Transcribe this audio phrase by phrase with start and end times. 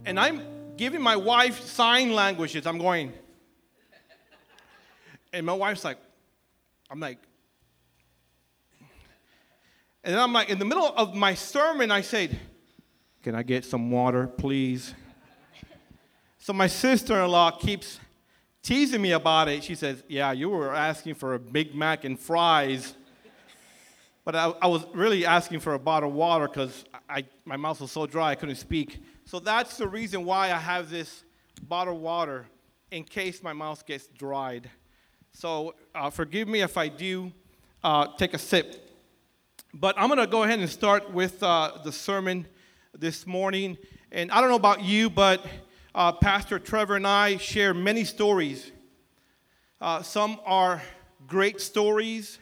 [0.06, 0.40] And I'm
[0.78, 2.66] giving my wife sign languages.
[2.66, 3.12] I'm going,
[5.34, 5.98] and my wife's like,
[6.90, 7.18] I'm like,
[10.06, 12.38] and then I'm like, in the middle of my sermon, I said,
[13.24, 14.94] Can I get some water, please?
[16.38, 17.98] So my sister in law keeps
[18.62, 19.64] teasing me about it.
[19.64, 22.94] She says, Yeah, you were asking for a Big Mac and fries.
[24.24, 26.84] But I, I was really asking for a bottle of water because
[27.44, 29.02] my mouth was so dry I couldn't speak.
[29.24, 31.24] So that's the reason why I have this
[31.62, 32.46] bottle of water
[32.92, 34.70] in case my mouth gets dried.
[35.32, 37.32] So uh, forgive me if I do
[37.82, 38.85] uh, take a sip.
[39.74, 42.46] But I'm going to go ahead and start with uh, the sermon
[42.96, 43.76] this morning.
[44.10, 45.44] And I don't know about you, but
[45.94, 48.70] uh, Pastor Trevor and I share many stories.
[49.80, 50.82] Uh, some are
[51.26, 52.38] great stories,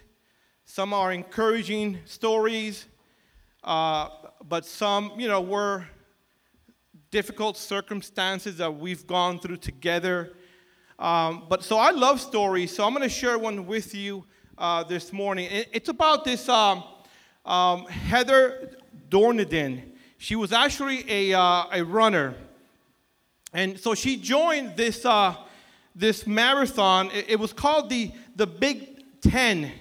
[0.63, 2.85] some are encouraging stories,
[3.63, 4.09] uh,
[4.47, 5.85] but some, you know, were
[7.11, 10.33] difficult circumstances that we've gone through together.
[10.99, 14.23] Um, but so I love stories, so I'm going to share one with you
[14.57, 15.49] uh, this morning.
[15.51, 16.47] It, it's about this.
[16.47, 16.83] Um,
[17.45, 18.77] um, Heather
[19.09, 19.81] Dorniden.
[20.17, 22.35] She was actually a, uh, a runner.
[23.53, 25.35] And so she joined this, uh,
[25.95, 27.11] this marathon.
[27.11, 29.71] It, it, was called the, the Big Ten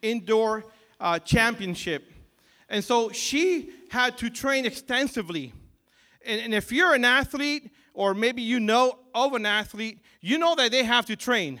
[0.00, 0.64] Indoor
[1.00, 2.10] uh, Championship.
[2.68, 5.52] And so she had to train extensively.
[6.24, 10.54] And, and if you're an athlete, or maybe you know of an athlete, you know
[10.54, 11.60] that they have to train.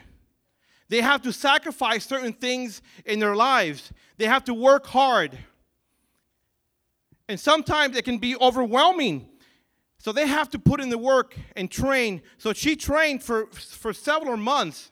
[0.92, 3.94] They have to sacrifice certain things in their lives.
[4.18, 5.38] They have to work hard.
[7.30, 9.26] And sometimes it can be overwhelming.
[9.96, 12.20] So they have to put in the work and train.
[12.36, 14.90] So she trained for, for several months.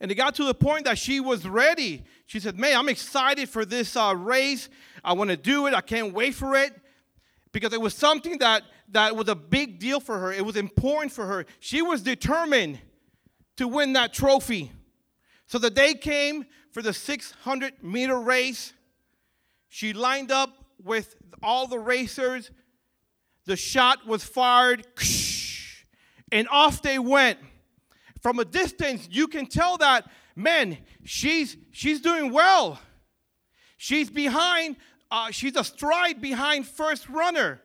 [0.00, 2.02] And it got to the point that she was ready.
[2.24, 4.70] She said, Man, I'm excited for this uh, race.
[5.04, 5.74] I want to do it.
[5.74, 6.72] I can't wait for it.
[7.52, 8.62] Because it was something that,
[8.92, 10.32] that was a big deal for her.
[10.32, 11.44] It was important for her.
[11.58, 12.78] She was determined
[13.60, 14.72] to win that trophy.
[15.46, 18.72] So the day came for the 600 meter race.
[19.68, 22.50] She lined up with all the racers.
[23.44, 24.86] The shot was fired,
[26.32, 27.38] and off they went.
[28.22, 32.80] From a distance, you can tell that, man, she's, she's doing well.
[33.76, 34.76] She's behind,
[35.10, 37.60] uh, she's a stride behind first runner.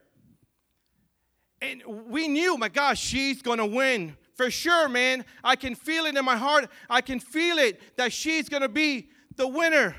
[1.62, 4.18] And we knew, my gosh, she's gonna win.
[4.36, 5.26] For sure, man.
[5.44, 6.70] I can feel it in my heart.
[6.90, 9.96] I can feel it that she's gonna be the winner.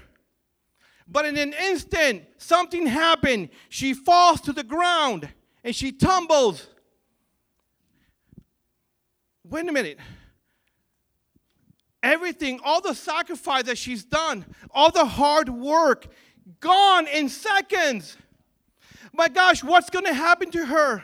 [1.08, 3.50] But in an instant, something happened.
[3.68, 5.28] She falls to the ground
[5.64, 6.66] and she tumbles.
[9.44, 9.98] Wait a minute.
[12.02, 16.06] Everything, all the sacrifice that she's done, all the hard work,
[16.60, 18.16] gone in seconds.
[19.12, 21.02] My gosh, what's going to happen to her?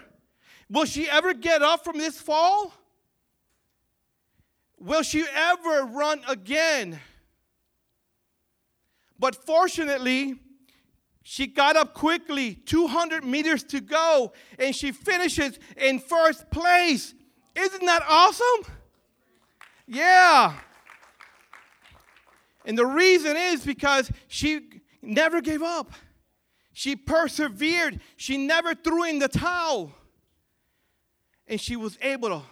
[0.68, 2.72] Will she ever get up from this fall?
[4.82, 6.98] Will she ever run again?
[9.16, 10.34] But fortunately,
[11.22, 17.14] she got up quickly, 200 meters to go, and she finishes in first place.
[17.54, 18.72] Isn't that awesome?
[19.86, 20.54] Yeah.
[22.64, 25.92] And the reason is because she never gave up.
[26.72, 28.00] She persevered.
[28.16, 29.92] She never threw in the towel.
[31.46, 32.42] And she was able to,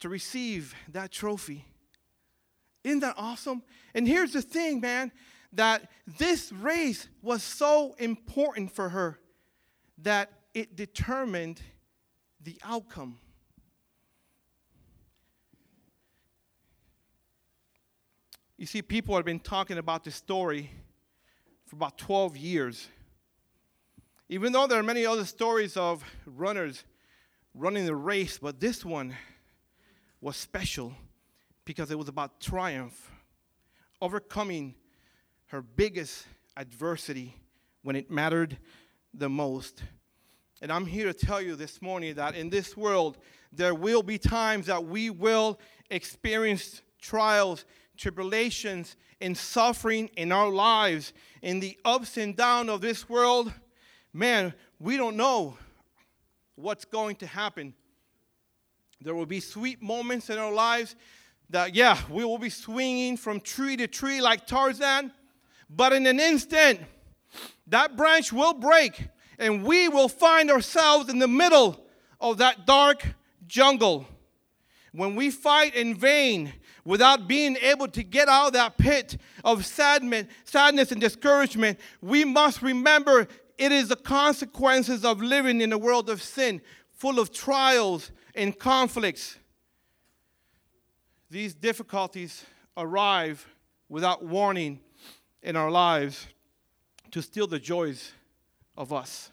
[0.00, 1.64] to receive that trophy.
[2.82, 3.62] Isn't that awesome?
[3.94, 5.12] And here's the thing, man
[5.54, 5.88] that
[6.18, 9.18] this race was so important for her
[9.98, 11.60] that it determined
[12.42, 13.18] the outcome.
[18.56, 20.70] You see, people have been talking about this story
[21.66, 22.88] for about 12 years.
[24.28, 26.84] Even though there are many other stories of runners
[27.54, 29.14] running the race, but this one
[30.24, 30.94] was special
[31.66, 33.10] because it was about triumph,
[34.00, 34.74] overcoming
[35.48, 36.26] her biggest
[36.56, 37.36] adversity
[37.82, 38.56] when it mattered
[39.12, 39.82] the most.
[40.62, 43.18] And I'm here to tell you this morning that in this world,
[43.52, 45.60] there will be times that we will
[45.90, 47.66] experience trials,
[47.98, 51.12] tribulations, and suffering in our lives.
[51.42, 53.52] In the ups and downs of this world,
[54.14, 55.58] man, we don't know
[56.54, 57.74] what's going to happen.
[59.04, 60.96] There will be sweet moments in our lives
[61.50, 65.12] that, yeah, we will be swinging from tree to tree like Tarzan.
[65.68, 66.80] But in an instant,
[67.66, 69.08] that branch will break,
[69.38, 71.84] and we will find ourselves in the middle
[72.18, 73.06] of that dark
[73.46, 74.06] jungle.
[74.92, 79.66] When we fight in vain without being able to get out of that pit of
[79.66, 83.28] sadness, sadness and discouragement, we must remember
[83.58, 86.62] it is the consequences of living in a world of sin,
[87.04, 89.36] full of trials and conflicts.
[91.28, 92.42] These difficulties
[92.78, 93.46] arrive
[93.90, 94.80] without warning
[95.42, 96.26] in our lives
[97.10, 98.12] to steal the joys
[98.74, 99.30] of us.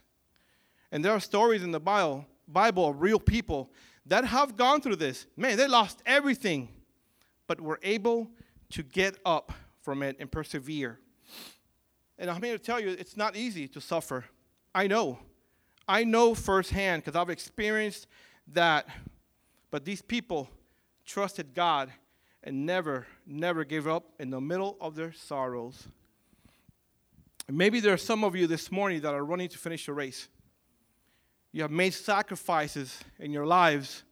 [0.92, 3.72] And there are stories in the Bible, Bible of real people
[4.06, 5.26] that have gone through this.
[5.38, 6.68] Man, they lost everything,
[7.48, 8.30] but were able
[8.72, 11.00] to get up from it and persevere.
[12.20, 14.26] And I'm here to tell you, it's not easy to suffer.
[14.76, 15.20] I know.
[15.88, 18.08] I know firsthand because I've experienced
[18.54, 18.88] that.
[19.70, 20.50] But these people
[21.06, 21.92] trusted God
[22.44, 25.88] and never, never gave up in the middle of their sorrows.
[27.50, 30.28] Maybe there are some of you this morning that are running to finish a race.
[31.52, 34.04] You have made sacrifices in your lives.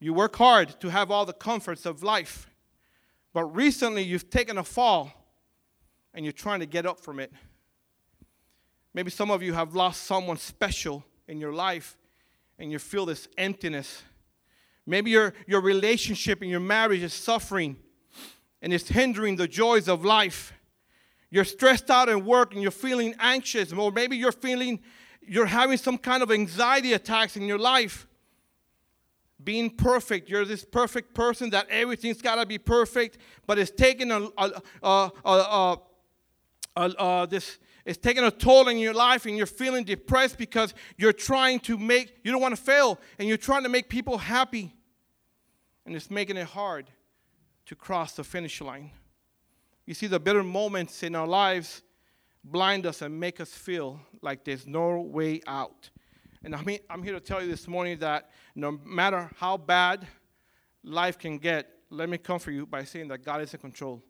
[0.00, 2.50] You work hard to have all the comforts of life.
[3.32, 5.12] But recently you've taken a fall
[6.12, 7.32] and you're trying to get up from it.
[8.96, 11.98] Maybe some of you have lost someone special in your life
[12.58, 14.02] and you feel this emptiness.
[14.86, 17.76] Maybe your, your relationship and your marriage is suffering
[18.62, 20.54] and it's hindering the joys of life.
[21.28, 24.80] You're stressed out at work and you're feeling anxious, or maybe you're feeling
[25.20, 28.06] you're having some kind of anxiety attacks in your life.
[29.44, 34.10] Being perfect, you're this perfect person that everything's got to be perfect, but it's taking
[34.10, 35.78] a, a, a,
[36.76, 41.12] a, this it's taking a toll in your life and you're feeling depressed because you're
[41.12, 44.74] trying to make you don't want to fail and you're trying to make people happy.
[45.86, 46.90] And it's making it hard
[47.66, 48.90] to cross the finish line.
[49.86, 51.82] You see the bitter moments in our lives
[52.42, 55.88] blind us and make us feel like there's no way out.
[56.42, 60.08] And I mean, I'm here to tell you this morning that no matter how bad
[60.82, 64.02] life can get, let me comfort you by saying that God is in control,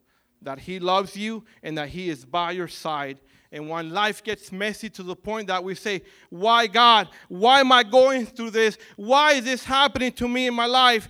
[0.46, 3.18] that He loves you, and that He is by your side.
[3.50, 7.08] And when life gets messy to the point that we say, Why, God?
[7.28, 8.78] Why am I going through this?
[8.94, 11.08] Why is this happening to me in my life?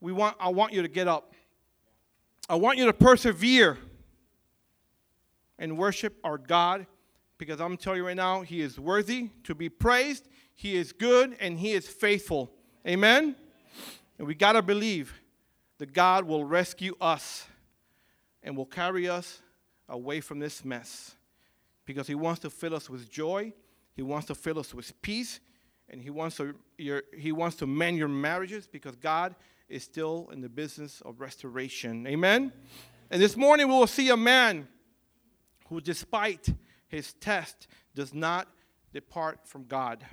[0.00, 1.34] We want, I want you to get up.
[2.48, 3.78] I want you to persevere
[5.58, 6.86] and worship our God
[7.36, 10.26] because I'm telling you right now, He is worthy to be praised.
[10.54, 12.50] He is good and He is faithful.
[12.86, 13.36] Amen?
[14.18, 15.20] And we got to believe
[15.76, 17.46] that God will rescue us
[18.44, 19.40] and will carry us
[19.88, 21.16] away from this mess
[21.84, 23.52] because He wants to fill us with joy,
[23.96, 25.40] He wants to fill us with peace,
[25.88, 29.34] and He wants to, your, he wants to mend your marriages because God
[29.68, 32.06] is still in the business of restoration.
[32.06, 32.52] Amen?
[33.10, 34.68] And this morning we will see a man
[35.68, 36.48] who, despite
[36.88, 38.48] his test, does not
[38.92, 40.04] depart from God.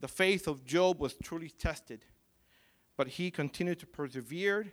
[0.00, 2.04] The faith of Job was truly tested,
[2.96, 4.66] but he continued to persevere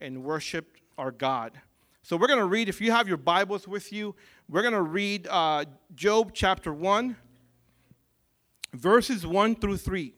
[0.00, 1.60] and worship our God.
[2.06, 4.14] So we're going to read, if you have your Bibles with you,
[4.46, 5.64] we're going to read uh,
[5.94, 7.16] Job chapter 1,
[8.74, 10.12] verses 1 through 3.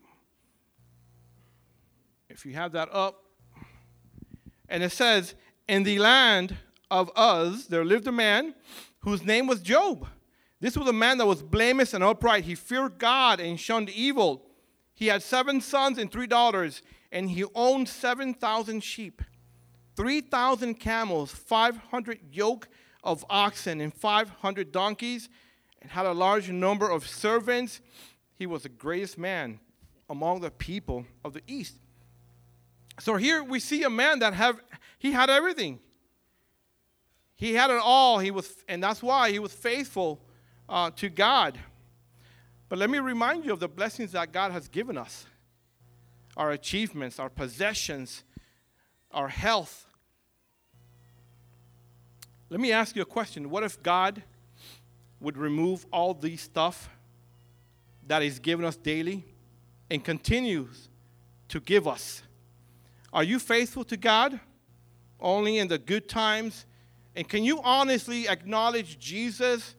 [2.28, 3.22] If you have that up,
[4.68, 5.36] and it says,
[5.68, 6.56] In the land
[6.90, 8.56] of Uz there lived a man
[8.98, 10.08] whose name was Job.
[10.58, 12.42] This was a man that was blameless and upright.
[12.42, 14.44] He feared God and shunned evil.
[14.92, 16.82] He had seven sons and three daughters,
[17.12, 19.22] and he owned 7,000 sheep,
[19.96, 22.68] 3,000 camels, 500 yoke
[23.02, 25.28] of oxen, and 500 donkeys,
[25.80, 27.80] and had a large number of servants.
[28.34, 29.58] He was the greatest man
[30.08, 31.76] among the people of the east.
[33.00, 34.60] So here we see a man that have
[34.98, 35.80] he had everything.
[37.34, 38.18] He had it all.
[38.18, 40.20] He was, and that's why he was faithful
[40.68, 41.58] uh, to God.
[42.68, 45.26] But let me remind you of the blessings that God has given us
[46.36, 48.24] our achievements, our possessions,
[49.10, 49.85] our health.
[52.48, 53.50] Let me ask you a question.
[53.50, 54.22] What if God
[55.20, 56.88] would remove all these stuff
[58.06, 59.24] that He's given us daily
[59.90, 60.88] and continues
[61.48, 62.22] to give us?
[63.12, 64.38] Are you faithful to God
[65.20, 66.66] only in the good times
[67.16, 69.74] and can you honestly acknowledge Jesus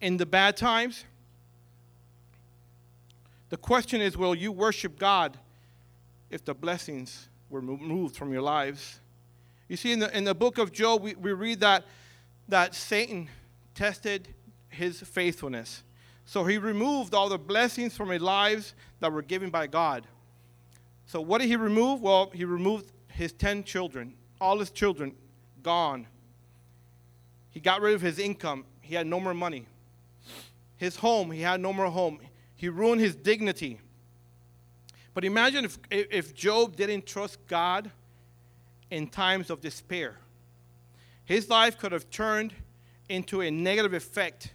[0.00, 1.04] in the bad times?
[3.48, 5.36] The question is will you worship God
[6.30, 8.99] if the blessings were removed from your lives?
[9.70, 11.84] You see, in the, in the book of Job, we, we read that,
[12.48, 13.28] that Satan
[13.72, 14.26] tested
[14.68, 15.84] his faithfulness.
[16.24, 20.08] So he removed all the blessings from his lives that were given by God.
[21.06, 22.02] So what did he remove?
[22.02, 25.14] Well, he removed his 10 children, all his children
[25.62, 26.08] gone.
[27.52, 28.64] He got rid of his income.
[28.80, 29.66] He had no more money.
[30.78, 32.18] His home, he had no more home.
[32.56, 33.78] He ruined his dignity.
[35.14, 37.92] But imagine if, if Job didn't trust God
[38.90, 40.16] in times of despair.
[41.24, 42.52] His life could have turned
[43.08, 44.52] into a negative effect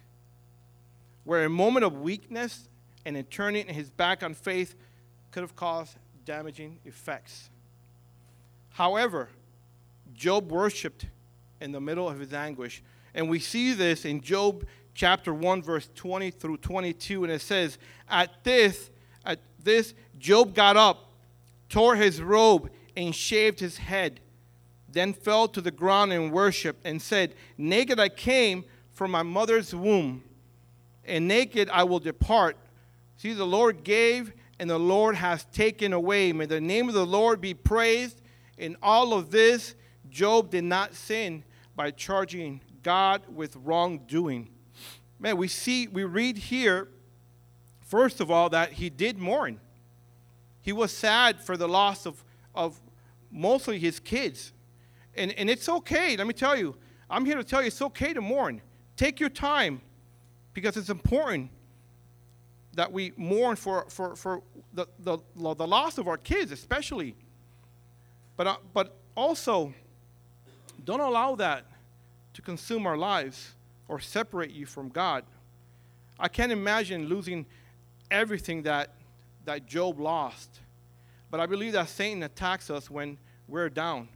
[1.24, 2.68] where a moment of weakness
[3.04, 4.74] and a turning his back on faith
[5.30, 7.50] could have caused damaging effects.
[8.70, 9.28] However,
[10.14, 11.06] Job worshiped
[11.60, 12.82] in the middle of his anguish.
[13.14, 17.24] And we see this in Job chapter 1, verse 20 through 22.
[17.24, 17.78] And it says,
[18.08, 18.90] At this,
[19.24, 21.12] at this, Job got up,
[21.68, 24.20] tore his robe, and shaved his head,
[24.96, 29.74] then fell to the ground and worshiped, and said, Naked I came from my mother's
[29.74, 30.24] womb,
[31.04, 32.56] and naked I will depart.
[33.16, 36.32] See, the Lord gave, and the Lord has taken away.
[36.32, 38.22] May the name of the Lord be praised.
[38.56, 39.74] In all of this,
[40.08, 44.48] Job did not sin by charging God with wrongdoing.
[45.18, 46.88] Man, we see, we read here,
[47.80, 49.60] first of all, that he did mourn.
[50.62, 52.24] He was sad for the loss of,
[52.54, 52.80] of
[53.30, 54.52] mostly his kids.
[55.16, 56.76] And, and it's okay, let me tell you,
[57.08, 58.60] I'm here to tell you it's okay to mourn.
[58.96, 59.80] Take your time
[60.52, 61.50] because it's important
[62.74, 64.42] that we mourn for, for, for
[64.74, 67.14] the, the, the loss of our kids, especially.
[68.36, 69.72] But, uh, but also,
[70.84, 71.64] don't allow that
[72.34, 73.54] to consume our lives
[73.88, 75.24] or separate you from God.
[76.18, 77.46] I can't imagine losing
[78.10, 78.90] everything that,
[79.44, 80.60] that Job lost.
[81.30, 83.18] But I believe that Satan attacks us when
[83.48, 84.08] we're down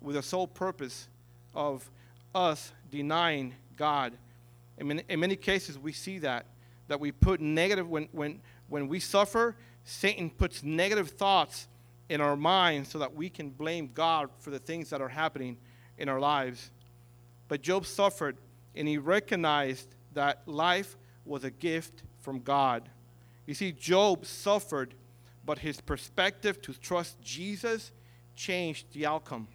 [0.00, 1.08] with the sole purpose
[1.54, 1.90] of
[2.34, 4.12] us denying God.
[4.78, 6.46] In many, in many cases, we see that,
[6.88, 11.68] that we put negative, when, when, when we suffer, Satan puts negative thoughts
[12.08, 15.56] in our minds so that we can blame God for the things that are happening
[15.98, 16.70] in our lives.
[17.48, 18.36] But Job suffered
[18.74, 22.88] and he recognized that life was a gift from God.
[23.46, 24.94] You see, Job suffered,
[25.44, 27.92] but his perspective to trust Jesus
[28.34, 29.48] changed the outcome.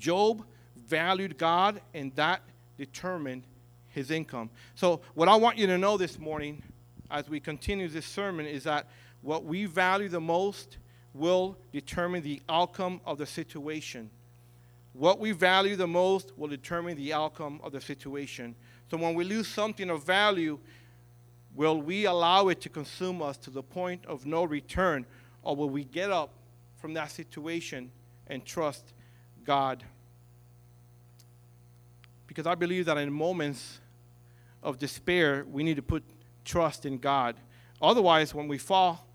[0.00, 2.42] Job valued God, and that
[2.76, 3.44] determined
[3.88, 4.50] his income.
[4.74, 6.62] So, what I want you to know this morning
[7.10, 8.88] as we continue this sermon is that
[9.22, 10.78] what we value the most
[11.12, 14.10] will determine the outcome of the situation.
[14.92, 18.54] What we value the most will determine the outcome of the situation.
[18.90, 20.58] So when we lose something of value,
[21.54, 25.04] will we allow it to consume us to the point of no return,
[25.42, 26.30] or will we get up
[26.80, 27.90] from that situation
[28.28, 28.92] and trust
[29.50, 29.82] God?
[32.28, 33.80] Because I believe that in moments
[34.62, 36.04] of despair, we need to put
[36.44, 37.34] trust in God.
[37.82, 39.08] Otherwise, when we fall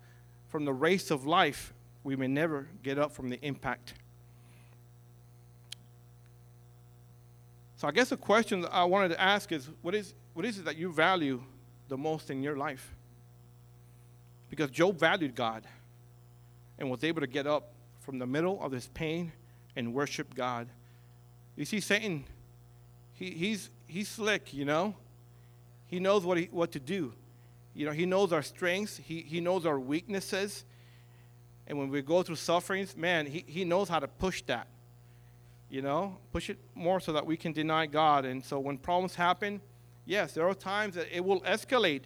[0.48, 1.72] from the race of life,
[2.04, 3.94] we may never get up from the impact.
[7.76, 10.66] So I guess the question I wanted to ask is what is, what is it
[10.66, 11.42] that you value
[11.88, 12.94] the most in your life?
[14.50, 15.66] Because Job valued God
[16.78, 19.32] and was able to get up from the middle of his pain
[19.76, 20.68] and worship God.
[21.54, 22.24] You see, Satan,
[23.14, 24.94] he, he's, he's slick, you know?
[25.86, 27.12] He knows what, he, what to do.
[27.74, 30.64] You know, he knows our strengths, he, he knows our weaknesses.
[31.66, 34.66] And when we go through sufferings, man, he, he knows how to push that
[35.68, 38.24] you know, push it more so that we can deny God.
[38.24, 39.60] And so when problems happen,
[40.04, 42.02] yes, there are times that it will escalate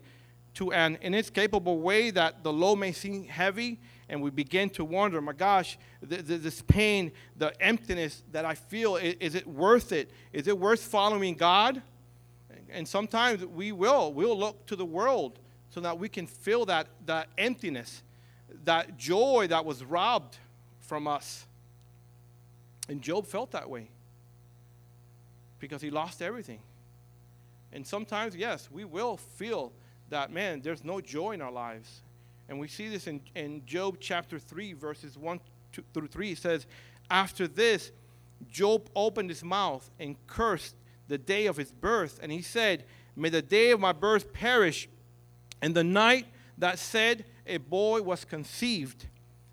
[0.54, 3.78] to an inescapable way that the load may seem heavy
[4.10, 8.54] and we begin to wonder, my gosh, th- th- this pain, the emptiness that I
[8.54, 10.10] feel, is, is, it worth it?
[10.32, 11.80] Is it worth following God?
[12.70, 14.12] And sometimes we will.
[14.12, 15.38] We'll look to the world
[15.70, 18.02] so that we can feel that, that emptiness,
[18.64, 20.38] that joy that was robbed
[20.80, 21.46] from us.
[22.88, 23.90] And Job felt that way
[25.60, 26.58] because he lost everything.
[27.72, 29.72] And sometimes, yes, we will feel
[30.08, 32.02] that, man, there's no joy in our lives.
[32.50, 35.40] And we see this in, in Job chapter 3, verses 1
[35.70, 36.32] two, through 3.
[36.32, 36.66] It says,
[37.08, 37.92] After this,
[38.50, 40.74] Job opened his mouth and cursed
[41.06, 42.18] the day of his birth.
[42.20, 44.88] And he said, May the day of my birth perish,
[45.62, 46.26] and the night
[46.58, 49.06] that said a boy was conceived.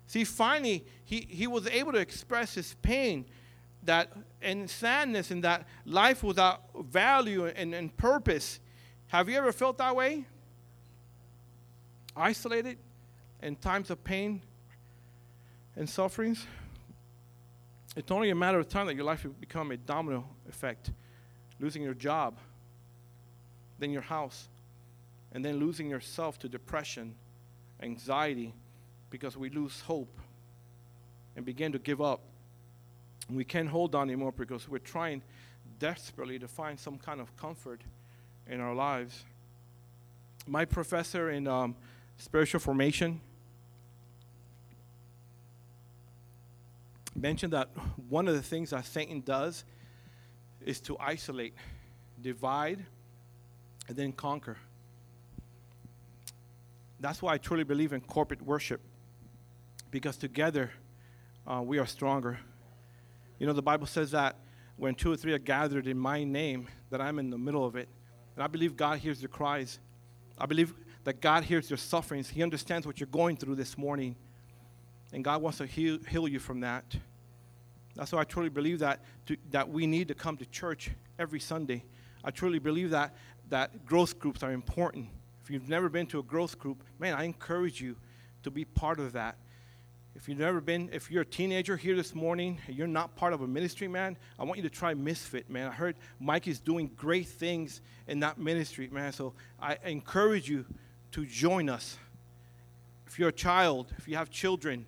[0.08, 3.26] See, finally, he, he was able to express his pain
[3.84, 4.10] that
[4.42, 8.58] and sadness and that life without value and, and purpose.
[9.08, 10.24] Have you ever felt that way?
[12.16, 12.78] Isolated
[13.42, 14.40] in times of pain
[15.76, 16.46] and sufferings?
[17.96, 20.90] It's only a matter of time that your life will become a domino effect.
[21.58, 22.38] Losing your job,
[23.78, 24.48] then your house,
[25.32, 27.14] and then losing yourself to depression,
[27.82, 28.54] anxiety,
[29.10, 30.20] because we lose hope
[31.36, 32.20] and begin to give up.
[33.30, 35.22] We can't hold on anymore because we're trying
[35.78, 37.80] desperately to find some kind of comfort
[38.48, 39.24] in our lives.
[40.46, 41.76] My professor in um,
[42.16, 43.20] spiritual formation
[47.18, 47.68] mentioned that
[48.08, 49.64] one of the things that Satan does
[50.64, 51.54] is to isolate,
[52.20, 52.84] divide,
[53.88, 54.56] and then conquer.
[57.00, 58.80] That's why I truly believe in corporate worship,
[59.90, 60.70] because together
[61.46, 62.38] uh, we are stronger.
[63.38, 64.36] You know, the Bible says that
[64.76, 67.76] when two or three are gathered in my name, that I'm in the middle of
[67.76, 67.88] it.
[68.34, 69.78] And I believe God hears your cries.
[70.36, 72.28] I believe that God hears your sufferings.
[72.28, 74.14] He understands what you're going through this morning.
[75.12, 76.84] And God wants to heal, heal you from that.
[77.98, 81.40] That's why I truly believe that, to, that we need to come to church every
[81.40, 81.82] Sunday.
[82.22, 83.14] I truly believe that,
[83.50, 85.08] that growth groups are important.
[85.42, 87.96] If you've never been to a growth group, man, I encourage you
[88.44, 89.36] to be part of that.
[90.14, 93.32] If you've never been, if you're a teenager here this morning, and you're not part
[93.32, 95.66] of a ministry, man, I want you to try Misfit, man.
[95.66, 99.12] I heard Mike is doing great things in that ministry, man.
[99.12, 100.64] So I encourage you
[101.12, 101.96] to join us.
[103.08, 104.86] If you're a child, if you have children,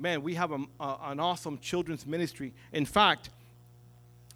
[0.00, 2.52] man, we have a, a, an awesome children's ministry.
[2.72, 3.30] In fact,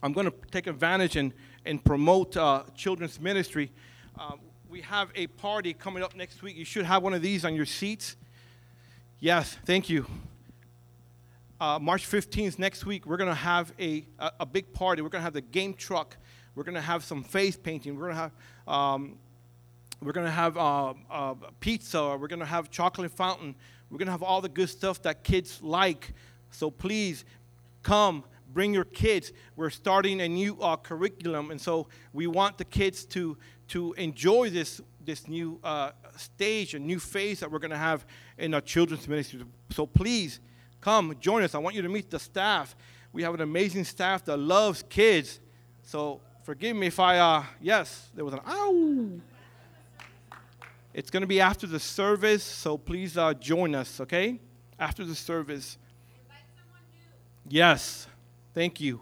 [0.03, 1.33] I'm going to take advantage and,
[1.65, 3.73] and promote uh, children's ministry.
[4.19, 4.33] Uh,
[4.69, 6.57] we have a party coming up next week.
[6.57, 8.17] You should have one of these on your seats.
[9.21, 10.07] Yes, thank you.
[11.61, 15.01] Uh, March 15th, next week, we're going to have a, a, a, big party.
[15.01, 16.17] We're going to have the game truck.
[16.55, 17.97] We're going to have some face painting.
[17.97, 18.33] We're going to have,
[18.67, 19.19] um,
[20.03, 22.17] we're going to have uh, uh, pizza.
[22.19, 23.55] We're going to have chocolate fountain.
[23.95, 26.15] We're going to have all the good stuff that kids like.
[26.51, 27.25] So please
[27.85, 29.33] come, bring your kids.
[29.55, 34.51] We're starting a new uh, curriculum, and so we want the kids to, to enjoy
[34.51, 38.05] this, this new uh, stage, a new phase that we're going to have
[38.37, 39.45] in our children's ministry.
[39.71, 40.41] So please
[40.81, 41.55] come, join us.
[41.55, 42.75] I want you to meet the staff.
[43.13, 45.39] We have an amazing staff that loves kids.
[45.85, 49.21] So forgive me if I, uh, yes, there was an ow.
[50.95, 54.39] It's going to be after the service, so please uh, join us, okay?
[54.79, 55.77] After the service.
[57.49, 58.07] Yes,
[58.55, 59.01] thank you.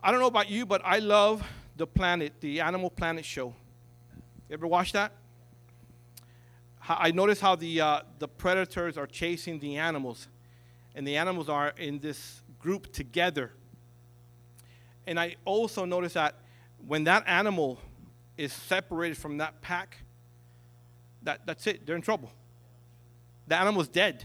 [0.00, 1.44] I don't know about you, but I love
[1.76, 3.54] the planet, the Animal Planet show.
[4.48, 5.10] You ever watch that?
[6.88, 10.28] I notice how the, uh, the predators are chasing the animals,
[10.94, 13.50] and the animals are in this group together.
[15.08, 16.36] And I also notice that
[16.86, 17.80] when that animal
[18.36, 19.98] is separated from that pack,
[21.26, 21.84] that, that's it.
[21.84, 22.30] They're in trouble.
[23.46, 24.24] The animal's dead.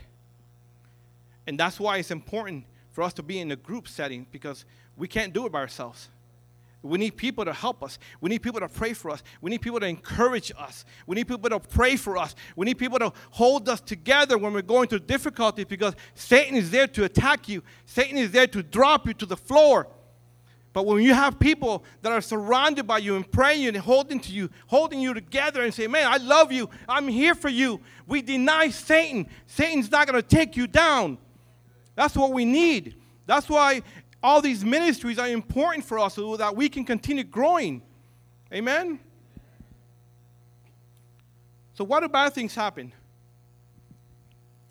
[1.46, 5.08] And that's why it's important for us to be in a group setting because we
[5.08, 6.10] can't do it by ourselves.
[6.84, 8.00] We need people to help us.
[8.22, 9.22] We need people to pray for us.
[9.40, 10.84] We need people to encourage us.
[11.06, 12.36] We need people to pray for us.
[12.56, 16.72] We need people to hold us together when we're going through difficulties because Satan is
[16.72, 17.62] there to attack you.
[17.86, 19.88] Satan is there to drop you to the floor.
[20.74, 24.20] But when you have people that are surrounded by you and praying you and holding
[24.22, 27.82] to you, holding you together and say, Man, I love you, I'm here for you.
[28.08, 29.28] We deny Satan.
[29.48, 31.18] Satan's not going to take you down.
[31.96, 32.96] That's what we need.
[33.26, 33.82] That's why
[34.24, 37.82] all these ministries are important for us so that we can continue growing.
[38.54, 39.00] Amen?
[41.74, 42.94] So, what do bad things happen?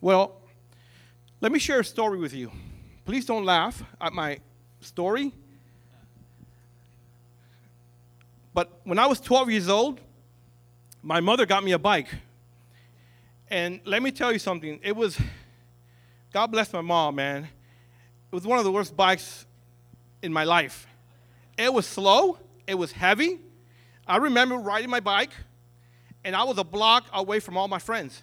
[0.01, 0.41] Well,
[1.43, 2.51] let me share a story with you.
[3.05, 4.39] Please don't laugh at my
[4.81, 5.33] story
[8.53, 10.01] But when I was 12 years old,
[11.03, 12.09] my mother got me a bike.
[13.49, 14.81] And let me tell you something.
[14.83, 15.19] It was,
[16.33, 17.45] God bless my mom, man.
[17.45, 19.47] It was one of the worst bikes
[20.23, 20.87] in my life.
[21.59, 23.41] It was slow, it was heavy.
[24.07, 25.31] I remember riding my bike,
[26.25, 28.23] and I was a block away from all my friends.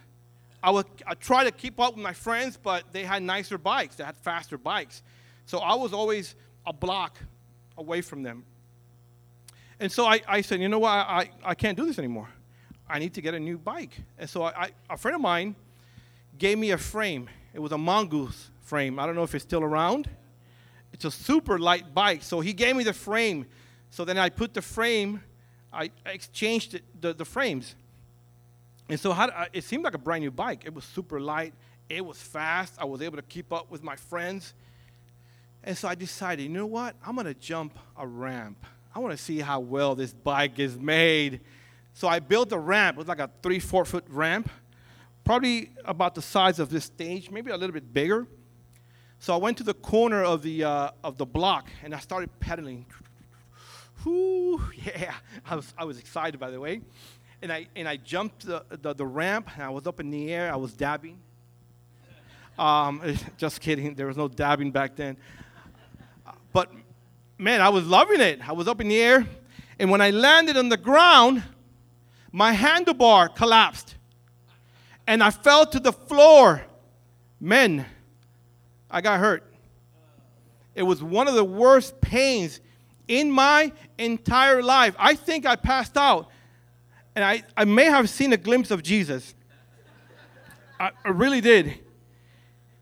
[0.62, 3.96] I would I try to keep up with my friends, but they had nicer bikes,
[3.96, 5.04] they had faster bikes.
[5.46, 6.36] So I was always
[6.66, 7.18] a block
[7.78, 8.44] away from them.
[9.80, 12.30] And so I, I said, you know what, I, I can't do this anymore.
[12.90, 13.92] I need to get a new bike.
[14.18, 15.56] And so I, a friend of mine
[16.38, 17.30] gave me a frame.
[17.54, 18.98] It was a Mongoose frame.
[19.00, 20.10] I don't know if it's still around.
[20.94, 22.24] It's a super light bike.
[22.24, 23.46] So he gave me the frame.
[23.92, 25.22] So then I put the frame,
[25.72, 27.76] I exchanged it, the, the frames.
[28.90, 30.64] And so how, uh, it seemed like a brand new bike.
[30.66, 31.54] It was super light.
[31.90, 32.76] It was fast.
[32.80, 34.54] I was able to keep up with my friends.
[35.64, 36.96] And so I decided, you know what?
[37.06, 38.58] I'm going to jump a ramp.
[38.98, 41.42] I want to see how well this bike is made.
[41.94, 42.98] So I built a ramp.
[42.98, 44.50] It was like a three, four foot ramp,
[45.24, 48.26] probably about the size of this stage, maybe a little bit bigger.
[49.20, 52.32] So I went to the corner of the, uh, of the block and I started
[52.40, 52.88] pedaling.
[54.04, 55.14] Whoo, yeah,
[55.46, 56.82] I was, I was excited, by the way.
[57.44, 60.34] And I, and I jumped the, the, the ramp and I was up in the
[60.34, 60.52] air.
[60.52, 61.20] I was dabbing.
[62.58, 65.18] Um, just kidding, there was no dabbing back then.
[66.52, 66.72] But
[67.38, 68.48] man, I was loving it.
[68.48, 69.28] I was up in the air.
[69.80, 71.44] And when I landed on the ground,
[72.32, 73.96] my handlebar collapsed.
[75.06, 76.64] And I fell to the floor.
[77.40, 77.86] Men,
[78.90, 79.44] I got hurt.
[80.76, 82.60] It was one of the worst pains
[83.08, 84.96] in my entire life.
[85.00, 86.30] I think I passed out.
[87.16, 89.34] And I, I may have seen a glimpse of Jesus.
[90.80, 91.80] I, I really did.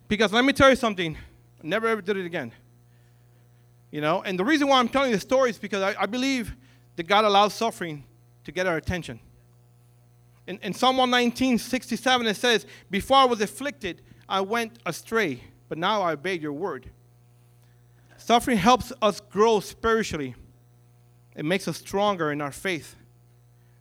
[0.08, 2.52] Because let me tell you something, I never ever did it again.
[3.96, 6.54] You know, and the reason why I'm telling the story is because I, I believe
[6.98, 8.04] that God allows suffering
[8.44, 9.22] to get our attention.
[10.48, 15.78] In, in Psalm 119, 67, it says, Before I was afflicted, I went astray, but
[15.78, 16.90] now I obey your word.
[18.18, 20.36] Suffering helps us grow spiritually,
[21.34, 22.98] it makes us stronger in our faith.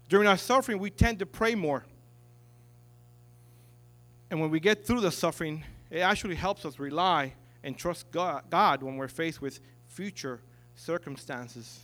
[0.09, 1.87] During our suffering, we tend to pray more.
[4.31, 8.45] And when we get through the suffering, it actually helps us rely and trust God,
[8.49, 9.59] God when we're faced with
[9.95, 10.41] future
[10.75, 11.81] circumstances.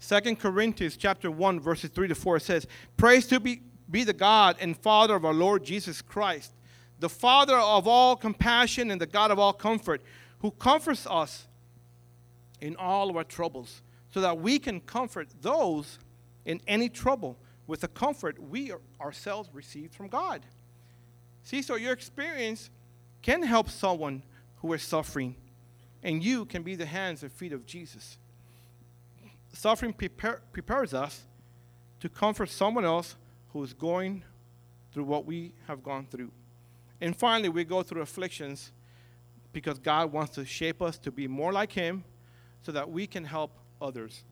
[0.00, 2.66] Second Corinthians chapter 1, verses 3 to 4 says,
[2.96, 6.52] Praise to be, be the God and Father of our Lord Jesus Christ,
[6.98, 10.02] the Father of all compassion and the God of all comfort,
[10.40, 11.46] who comforts us
[12.60, 15.98] in all of our troubles, so that we can comfort those
[16.44, 17.36] in any trouble
[17.68, 20.42] with the comfort we ourselves received from God.
[21.44, 22.70] See, so your experience
[23.22, 24.22] can help someone
[24.56, 25.36] who is suffering
[26.02, 28.18] and you can be the hands and feet of Jesus.
[29.52, 31.24] Suffering prepare, prepares us
[32.00, 33.16] to comfort someone else
[33.52, 34.22] who is going
[34.92, 36.30] through what we have gone through.
[37.00, 38.72] And finally, we go through afflictions
[39.52, 42.04] because God wants to shape us to be more like Him
[42.62, 44.24] so that we can help others.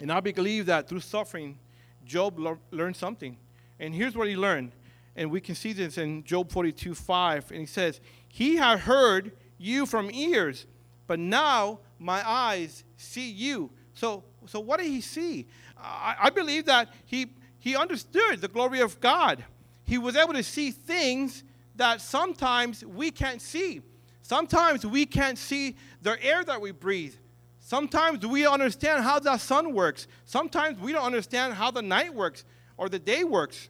[0.00, 1.58] And I believe that through suffering,
[2.04, 2.38] Job
[2.70, 3.36] learned something.
[3.78, 4.72] And here's what he learned.
[5.16, 7.50] And we can see this in Job 42 5.
[7.50, 10.66] And he says, He had heard you from ears,
[11.06, 13.70] but now my eyes see you.
[13.94, 15.46] So, so what did he see?
[15.76, 19.44] I, I believe that he, he understood the glory of God.
[19.84, 21.44] He was able to see things
[21.76, 23.82] that sometimes we can't see.
[24.22, 27.14] Sometimes we can't see the air that we breathe.
[27.58, 30.06] Sometimes we understand how the sun works.
[30.24, 32.44] Sometimes we don't understand how the night works
[32.76, 33.68] or the day works.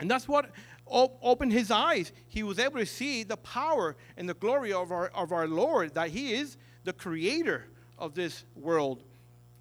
[0.00, 0.50] And that's what
[0.88, 5.08] opened his eyes, he was able to see the power and the glory of our,
[5.08, 7.66] of our Lord, that he is the creator
[7.98, 9.02] of this world.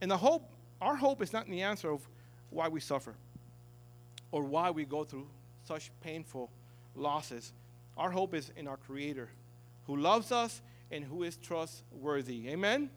[0.02, 0.50] And the hope,
[0.82, 2.08] our hope is not in the answer of
[2.50, 3.16] why we suffer
[4.32, 5.28] or why we go through
[5.68, 6.52] such painful
[6.96, 7.54] losses.
[7.98, 9.30] Our hope is in our creator
[9.88, 10.62] who loves us
[10.92, 12.50] and who is trustworthy.
[12.50, 12.90] Amen?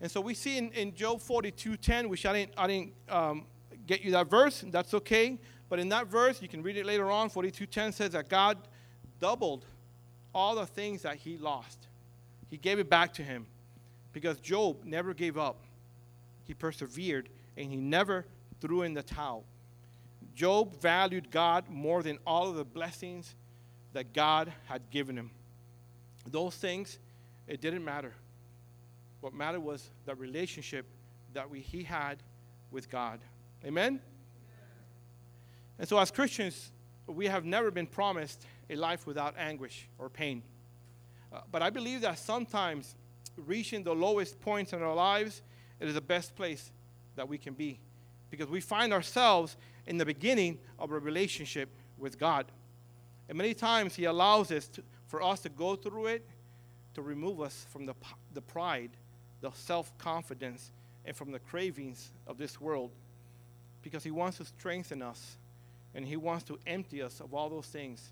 [0.00, 3.46] And so we see in, in Job 42 10, which I didn't, I didn't um,
[3.86, 5.38] get you that verse, that's okay.
[5.72, 8.58] But in that verse, you can read it later on, 42:10 says that God
[9.20, 9.64] doubled
[10.34, 11.88] all the things that he lost.
[12.50, 13.46] He gave it back to him
[14.12, 15.64] because Job never gave up.
[16.44, 18.26] He persevered and he never
[18.60, 19.46] threw in the towel.
[20.34, 23.34] Job valued God more than all of the blessings
[23.94, 25.30] that God had given him.
[26.26, 26.98] Those things,
[27.48, 28.12] it didn't matter.
[29.22, 30.84] What mattered was the relationship
[31.32, 32.22] that we, he had
[32.70, 33.20] with God.
[33.64, 34.02] Amen?
[35.78, 36.70] And so, as Christians,
[37.06, 40.42] we have never been promised a life without anguish or pain.
[41.32, 42.94] Uh, but I believe that sometimes
[43.36, 45.42] reaching the lowest points in our lives
[45.80, 46.70] it is the best place
[47.16, 47.80] that we can be
[48.30, 49.56] because we find ourselves
[49.86, 52.46] in the beginning of a relationship with God.
[53.28, 56.26] And many times He allows us to, for us to go through it
[56.94, 57.94] to remove us from the,
[58.32, 58.90] the pride,
[59.40, 60.70] the self confidence,
[61.04, 62.92] and from the cravings of this world
[63.82, 65.36] because He wants to strengthen us
[65.94, 68.10] and He wants to empty us of all those things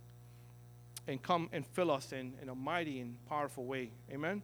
[1.06, 3.90] and come and fill us in, in a mighty and powerful way.
[4.12, 4.42] Amen?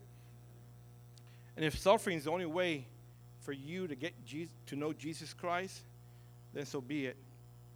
[1.57, 2.87] And if suffering is the only way
[3.41, 5.81] for you to get Jesus, to know Jesus Christ,
[6.53, 7.17] then so be it.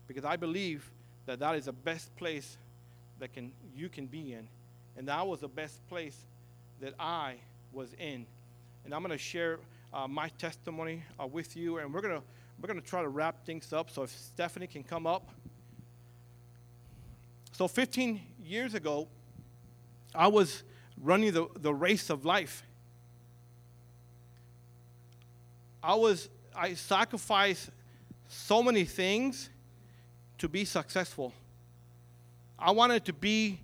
[0.08, 0.90] Because I believe
[1.26, 2.56] that that is the best place
[3.20, 4.48] that can you can be in.
[4.96, 6.16] And that was the best place
[6.80, 7.36] that I
[7.72, 8.26] was in.
[8.84, 9.60] And I'm going to share
[9.92, 12.22] uh, my testimony uh, with you, and we're going to
[12.60, 13.90] we're going to try to wrap things up.
[13.90, 15.30] So if Stephanie can come up.
[17.60, 19.06] So 15 years ago,
[20.14, 20.62] I was
[20.96, 22.62] running the, the race of life.
[25.82, 27.68] I was I sacrificed
[28.28, 29.50] so many things
[30.38, 31.34] to be successful.
[32.58, 33.60] I wanted to be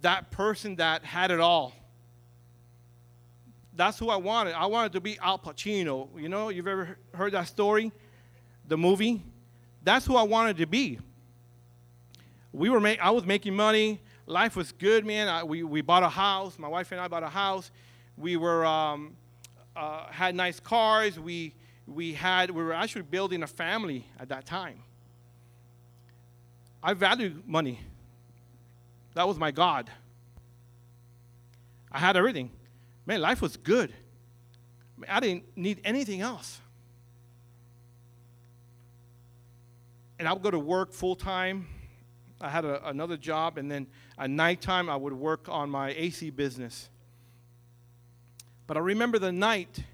[0.00, 1.72] that person that had it all.
[3.76, 4.54] That's who I wanted.
[4.54, 6.08] I wanted to be Al Pacino.
[6.20, 7.92] You know, you've ever heard that story?
[8.66, 9.22] The movie?
[9.84, 10.98] That's who I wanted to be
[12.52, 14.00] we were I was making money.
[14.26, 15.28] Life was good, man.
[15.28, 16.58] I, we, we bought a house.
[16.58, 17.70] My wife and I bought a house.
[18.16, 19.16] we were um,
[19.76, 21.18] uh, had nice cars.
[21.18, 21.54] We
[21.86, 24.82] we had we were actually building a family at that time.
[26.82, 27.80] I valued money.
[29.14, 29.90] That was my God.
[31.92, 32.50] I had everything.
[33.06, 33.92] Man, life was good.
[35.08, 36.60] I didn't need anything else.
[40.18, 41.66] And I would go to work full time.
[42.40, 43.86] I had a, another job, and then
[44.18, 46.88] at nighttime, I would work on my AC business.
[48.66, 49.84] But I remember the night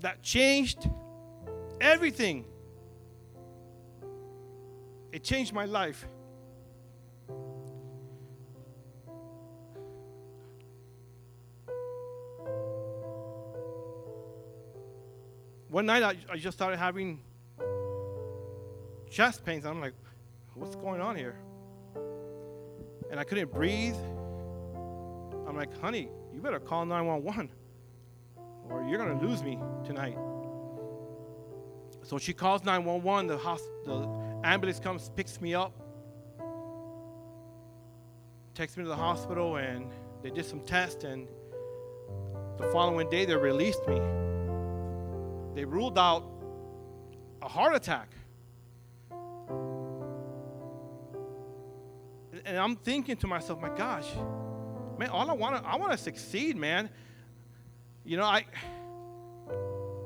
[0.00, 0.88] that changed
[1.80, 2.44] everything.
[5.10, 6.06] It changed my life.
[15.76, 17.20] One night I, I just started having
[19.10, 19.66] chest pains.
[19.66, 19.92] I'm like,
[20.54, 21.36] what's going on here?
[23.10, 23.94] And I couldn't breathe.
[25.46, 27.50] I'm like, honey, you better call 911
[28.70, 30.16] or you're going to lose me tonight.
[32.04, 33.26] So she calls 911.
[33.26, 34.08] The, host, the
[34.44, 35.74] ambulance comes, picks me up,
[38.54, 39.90] takes me to the hospital, and
[40.22, 41.04] they did some tests.
[41.04, 41.28] And
[42.56, 44.00] the following day, they released me.
[45.56, 46.22] They ruled out
[47.40, 48.10] a heart attack.
[52.44, 54.04] And I'm thinking to myself, my gosh,
[54.98, 56.90] man, all I want to, I want to succeed, man.
[58.04, 58.44] You know, I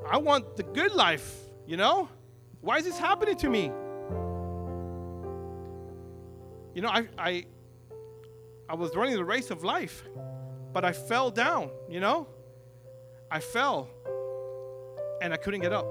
[0.09, 1.35] I want the good life,
[1.67, 2.07] you know?
[2.61, 3.63] Why is this happening to me?
[6.73, 7.45] You know, I I
[8.69, 10.05] I was running the race of life,
[10.71, 12.27] but I fell down, you know?
[13.29, 13.89] I fell
[15.21, 15.87] and I couldn't get up.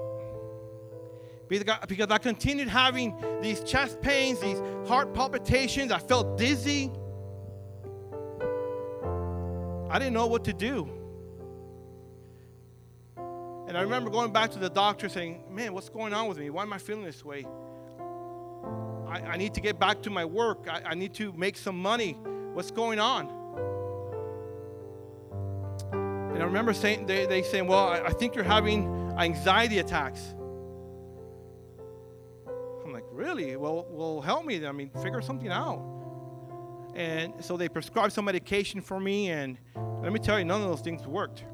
[1.47, 6.91] Because I continued having these chest pains, these heart palpitations, I felt dizzy.
[9.89, 10.89] I didn't know what to do.
[13.67, 16.49] And I remember going back to the doctor saying, Man, what's going on with me?
[16.49, 17.45] Why am I feeling this way?
[19.07, 20.67] I, I need to get back to my work.
[20.69, 22.13] I, I need to make some money.
[22.53, 23.27] What's going on?
[26.33, 30.33] And I remember saying, they, they saying, Well, I, I think you're having anxiety attacks.
[32.85, 33.55] I'm like, Really?
[33.55, 34.65] Well, well, help me.
[34.65, 35.87] I mean, figure something out.
[36.95, 39.57] And so they prescribed some medication for me, and
[40.01, 41.45] let me tell you, none of those things worked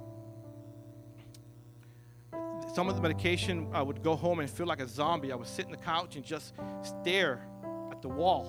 [2.77, 5.31] some of the medication, I would go home and feel like a zombie.
[5.31, 7.41] I would sit in the couch and just stare
[7.91, 8.45] at the wall.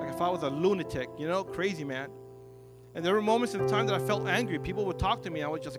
[0.00, 2.10] Like if I was a lunatic, you know, crazy man.
[2.94, 4.60] And there were moments in time that I felt angry.
[4.60, 5.42] People would talk to me.
[5.42, 5.78] I would just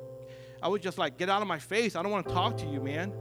[0.61, 1.95] I would just like get out of my face.
[1.95, 3.13] I don't want to talk to you, man.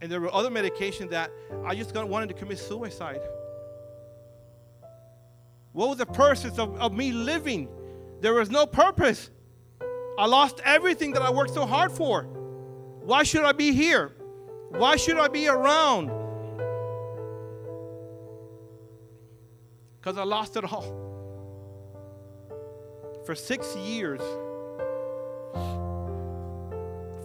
[0.00, 1.30] And there were other medications that
[1.64, 3.20] I just wanted to commit suicide.
[5.72, 7.68] What was the purpose of, of me living?
[8.20, 9.30] There was no purpose.
[10.18, 12.22] I lost everything that I worked so hard for.
[13.02, 14.12] Why should I be here?
[14.70, 16.10] Why should I be around?
[19.98, 20.96] Because I lost it all.
[23.24, 24.20] For six years,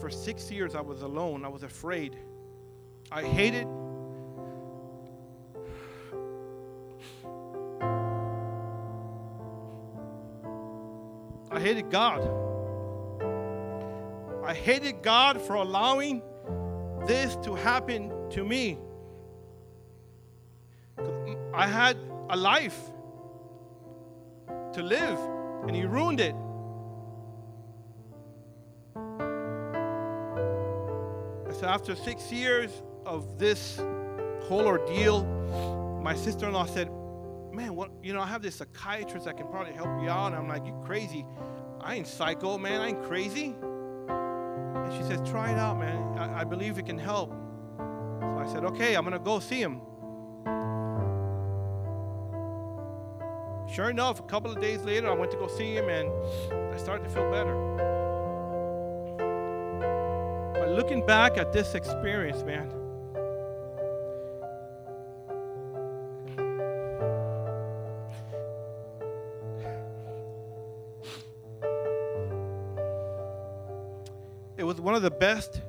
[0.05, 1.43] for six years, I was alone.
[1.43, 2.15] I was afraid.
[3.11, 3.67] I hated.
[11.49, 12.21] I hated God.
[14.45, 16.21] I hated God for allowing
[17.07, 18.77] this to happen to me.
[21.51, 21.97] I had
[22.29, 22.79] a life
[24.73, 25.17] to live,
[25.63, 26.35] and He ruined it.
[31.59, 32.71] So after six years
[33.05, 33.77] of this
[34.43, 35.23] whole ordeal,
[36.03, 36.89] my sister-in-law said,
[37.51, 37.91] "Man, what?
[38.03, 40.65] You know, I have this psychiatrist that can probably help you out." And I'm like,
[40.65, 41.25] "You crazy?
[41.81, 42.81] I ain't psycho, man.
[42.81, 43.55] I ain't crazy."
[44.85, 46.17] And she says, Try it out, man.
[46.17, 47.31] I, I believe it can help.
[47.77, 49.81] So I said, Okay, I'm to go see him.
[53.73, 56.09] Sure enough, a couple of days later, I went to go see him and
[56.73, 57.94] I started to feel better.
[60.75, 62.67] Looking back at this experience, man,
[74.57, 75.61] it was one of the best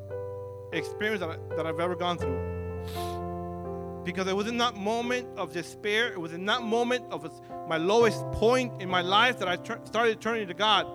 [0.73, 4.03] experiences that, I, that I've ever gone through.
[4.05, 7.31] Because it was in that moment of despair, it was in that moment of
[7.69, 10.89] my lowest point in my life that I tr- started turning to God.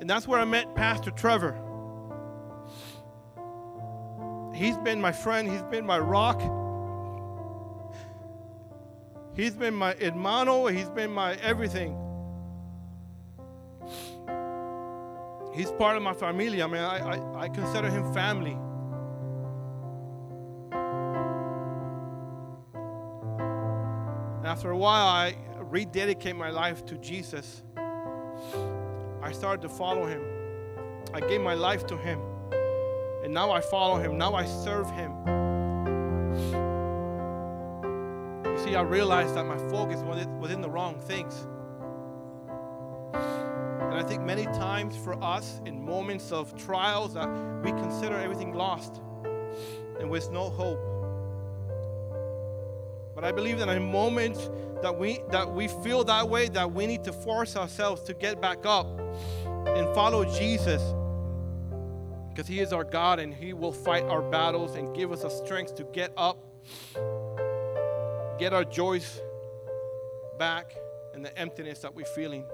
[0.00, 1.65] And that's where I met Pastor Trevor.
[4.56, 6.40] He's been my friend, He's been my rock.
[9.34, 11.96] He's been my hermano, He's been my everything.
[15.54, 16.62] He's part of my family.
[16.62, 18.58] I mean, I, I, I consider him family.
[24.46, 27.62] After a while, I rededicate my life to Jesus.
[29.22, 30.22] I started to follow him.
[31.14, 32.20] I gave my life to him.
[33.26, 34.16] And now I follow him.
[34.16, 35.10] Now I serve him.
[38.44, 40.00] You see, I realized that my focus
[40.38, 41.34] was in the wrong things.
[43.82, 47.26] And I think many times for us, in moments of trials, uh,
[47.64, 49.00] we consider everything lost
[49.98, 50.78] and with no hope.
[53.16, 54.48] But I believe that in moments
[54.82, 58.40] that we that we feel that way, that we need to force ourselves to get
[58.40, 58.86] back up
[59.66, 60.94] and follow Jesus.
[62.36, 65.30] Because He is our God and He will fight our battles and give us the
[65.30, 66.44] strength to get up,
[68.38, 69.22] get our joys
[70.38, 70.76] back,
[71.14, 72.44] and the emptiness that we're feeling.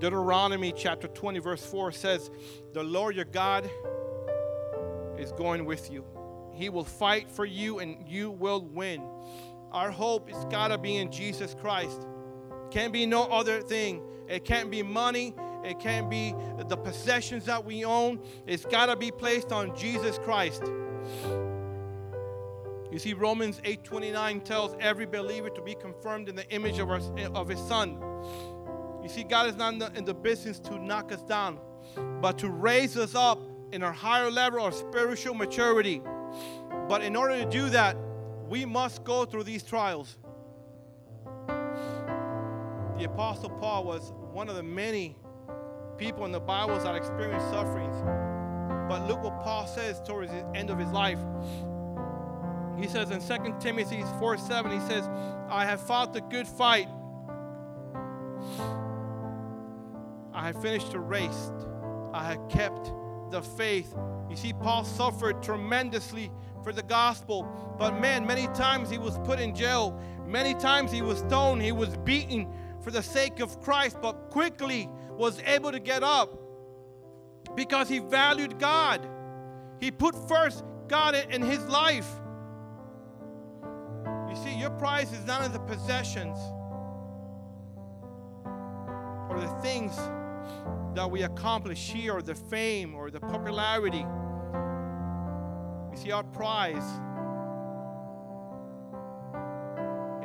[0.00, 2.32] Deuteronomy chapter 20, verse 4 says,
[2.72, 3.70] The Lord your God
[5.16, 6.04] is going with you.
[6.52, 9.08] He will fight for you and you will win.
[9.70, 12.08] Our hope is gotta be in Jesus Christ.
[12.72, 14.02] Can't be no other thing.
[14.28, 15.32] It can't be money.
[15.64, 16.34] It can't be
[16.68, 18.20] the possessions that we own.
[18.46, 20.62] It's gotta be placed on Jesus Christ.
[22.94, 27.00] You see, Romans 8:29 tells every believer to be confirmed in the image of, our,
[27.34, 27.98] of his son.
[29.02, 31.58] You see, God is not in the, in the business to knock us down,
[32.20, 33.40] but to raise us up
[33.72, 36.00] in our higher level of spiritual maturity.
[36.88, 37.96] But in order to do that,
[38.48, 40.16] we must go through these trials.
[41.48, 45.16] The Apostle Paul was one of the many
[45.96, 47.96] people in the Bible that experienced sufferings.
[48.88, 51.18] But look what Paul says towards the end of his life.
[52.78, 55.08] He says in 2 Timothy 4 7, he says,
[55.48, 56.88] I have fought the good fight.
[60.32, 61.52] I have finished the race.
[62.12, 62.92] I have kept
[63.30, 63.94] the faith.
[64.28, 66.30] You see, Paul suffered tremendously
[66.62, 67.46] for the gospel.
[67.78, 69.98] But man, many times he was put in jail.
[70.26, 71.62] Many times he was stoned.
[71.62, 72.48] He was beaten
[72.82, 76.38] for the sake of Christ, but quickly was able to get up
[77.54, 79.06] because he valued God.
[79.80, 82.08] He put first God in his life.
[84.28, 86.38] You see, your prize is not in the possessions
[89.30, 89.96] or the things
[90.94, 94.06] that we accomplish here, or the fame, or the popularity.
[95.90, 96.84] You see, our prize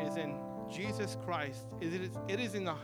[0.07, 0.37] is in
[0.71, 1.65] Jesus Christ.
[1.81, 2.75] It is, it is in, the,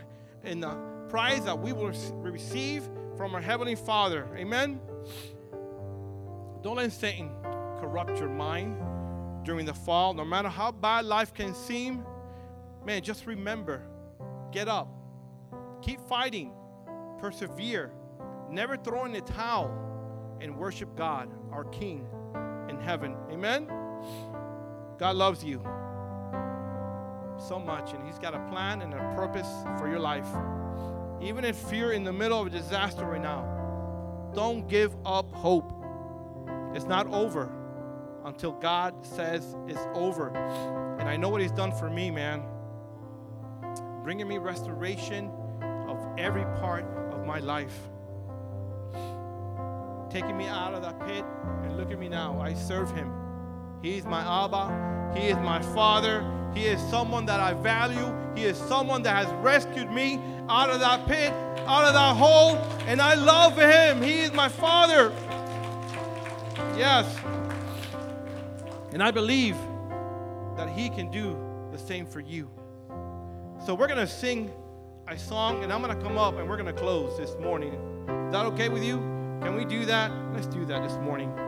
[0.44, 0.76] in the
[1.10, 2.84] prize that we will receive
[3.18, 4.28] from our Heavenly Father.
[4.36, 4.80] Amen?
[6.62, 7.30] Don't let Satan
[7.80, 8.78] corrupt your mind
[9.46, 10.14] during the fall.
[10.14, 12.04] No matter how bad life can seem,
[12.86, 13.84] man, just remember
[14.52, 14.88] get up,
[15.82, 16.52] keep fighting
[17.20, 17.92] persevere,
[18.50, 19.72] never throw in the towel,
[20.42, 22.08] and worship God, our King
[22.70, 23.16] in heaven.
[23.32, 23.68] Amen?
[24.98, 25.62] God loves you
[27.38, 30.28] so much, and He's got a plan and a purpose for your life.
[31.22, 35.72] Even if you're in the middle of a disaster right now, don't give up hope.
[36.74, 37.52] It's not over
[38.26, 40.30] until God says it's over.
[41.00, 42.44] And I know what He's done for me, man.
[44.04, 45.32] Bringing me restoration
[45.88, 47.76] of every part of my life.
[50.10, 51.26] Taking me out of that pit,
[51.64, 52.40] and look at me now.
[52.40, 53.12] I serve Him.
[53.82, 55.05] He's my Abba.
[55.16, 56.30] He is my Father.
[56.54, 58.14] He is someone that I value.
[58.36, 61.32] He is someone that has rescued me out of that pit,
[61.66, 64.02] out of that hole, and I love Him.
[64.02, 65.12] He is my Father.
[66.78, 67.06] Yes.
[68.92, 69.58] And I believe
[70.58, 71.38] that He can do
[71.72, 72.50] the same for you.
[73.66, 74.52] So we're going to sing
[75.08, 77.74] a song, and I'm going to come up and we're going to close this morning.
[78.28, 78.98] Is that okay with you?
[79.42, 80.12] Can we do that?
[80.34, 81.45] Let's do that this morning.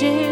[0.00, 0.23] shit.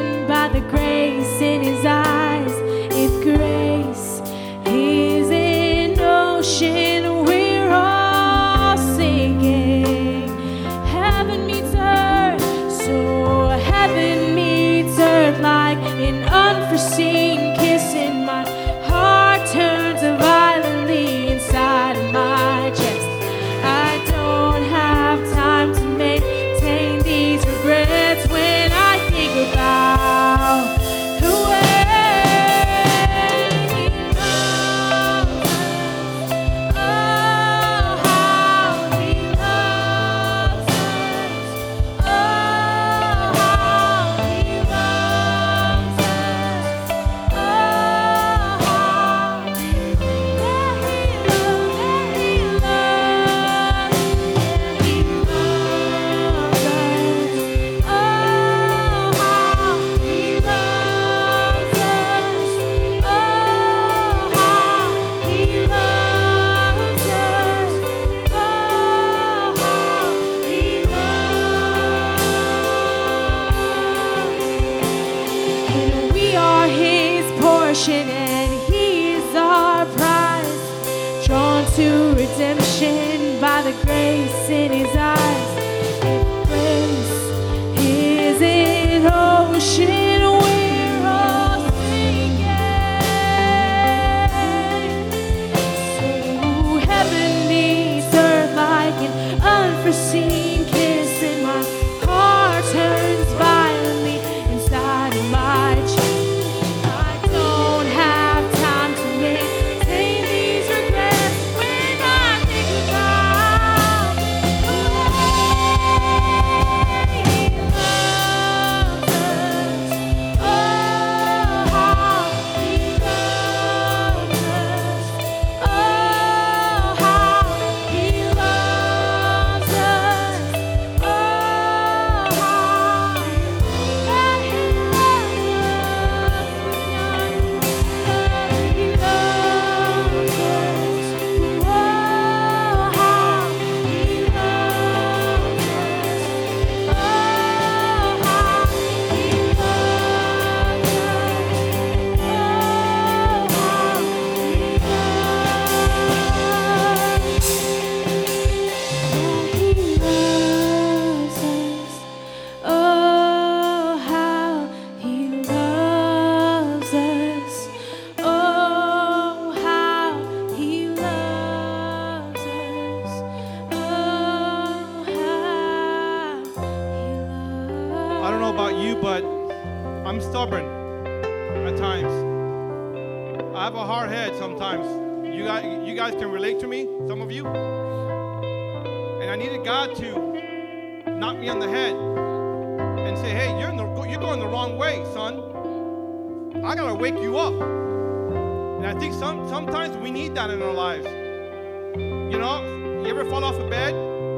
[203.22, 203.94] Ever fall off a bed,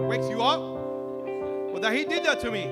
[0.07, 0.61] wakes you up?
[0.61, 2.65] Well, that He did that to me.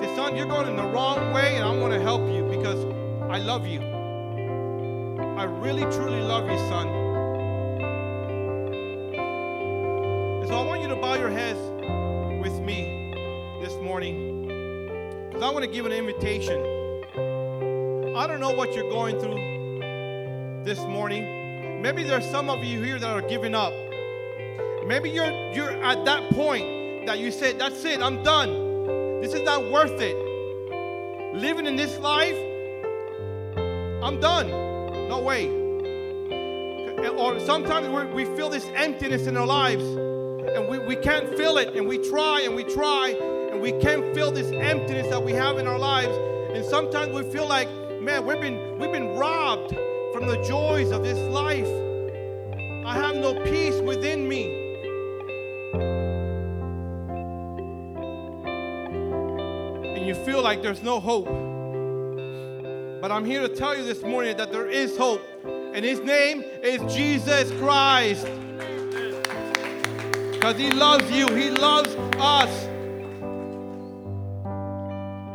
[0.00, 2.84] Say, son, you're going in the wrong way, and I'm going to help you because
[3.30, 3.80] I love you.
[3.80, 6.88] I really, truly love you, son.
[10.40, 11.60] And so I want you to bow your heads
[12.42, 14.48] with me this morning
[15.28, 16.60] because I want to give an invitation.
[18.16, 21.80] I don't know what you're going through this morning.
[21.82, 23.72] Maybe there's some of you here that are giving up.
[24.86, 29.42] Maybe you're you're at that point that you said, "That's it, I'm done." This is
[29.42, 30.16] not worth it.
[31.34, 32.36] Living in this life,
[34.02, 34.48] I'm done.
[35.08, 35.48] No way.
[37.18, 41.76] Or sometimes we feel this emptiness in our lives and we, we can't feel it
[41.76, 43.10] and we try and we try
[43.50, 46.16] and we can't feel this emptiness that we have in our lives.
[46.54, 47.68] And sometimes we feel like,
[48.00, 49.74] man, we've been, we've been robbed
[50.12, 51.68] from the joys of this life.
[52.86, 54.59] I have no peace within me.
[60.40, 61.26] Feel like there's no hope.
[63.02, 66.42] But I'm here to tell you this morning that there is hope, and His name
[66.62, 68.24] is Jesus Christ.
[70.32, 72.48] Because He loves you, He loves us.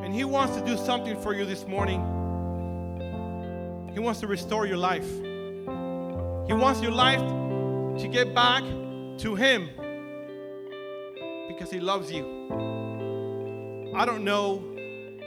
[0.04, 2.02] And He wants to do something for you this morning.
[3.94, 5.08] He wants to restore your life.
[6.48, 7.22] He wants your life
[8.00, 8.64] to get back
[9.20, 9.70] to Him
[11.48, 12.26] because He loves you.
[13.96, 14.75] I don't know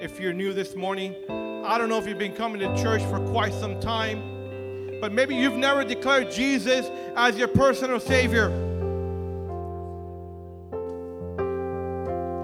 [0.00, 1.14] if you're new this morning.
[1.28, 5.00] I don't know if you've been coming to church for quite some time.
[5.00, 8.48] But maybe you've never declared Jesus as your personal Savior.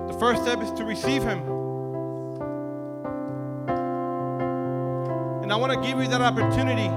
[0.09, 1.39] The first step is to receive Him.
[5.43, 6.89] And I want to give you that opportunity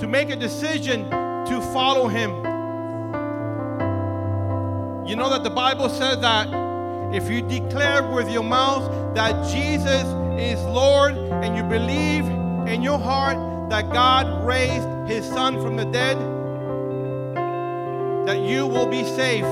[0.00, 2.30] to make a decision to follow Him.
[5.06, 6.67] You know that the Bible says that
[7.12, 10.04] if you declare with your mouth that Jesus
[10.38, 12.24] is Lord and you believe
[12.68, 16.18] in your heart that God raised his son from the dead,
[18.26, 19.46] that you will be saved.